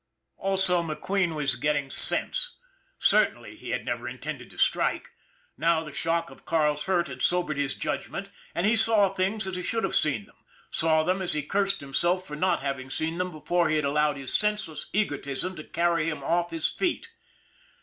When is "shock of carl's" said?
5.91-6.85